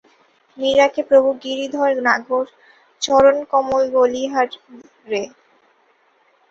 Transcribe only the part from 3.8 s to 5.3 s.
বলিহার রে।